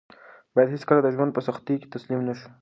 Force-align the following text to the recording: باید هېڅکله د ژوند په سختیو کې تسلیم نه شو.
باید 0.53 0.73
هېڅکله 0.73 0.99
د 1.03 1.07
ژوند 1.15 1.31
په 1.33 1.41
سختیو 1.47 1.79
کې 1.81 1.91
تسلیم 1.95 2.21
نه 2.27 2.33
شو. 2.39 2.49